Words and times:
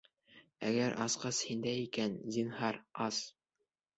Әгәр 0.69 0.95
асҡыс 1.05 1.41
һиндә 1.49 1.75
икән, 1.83 2.17
зинһар, 2.37 2.81
ас! 3.09 3.23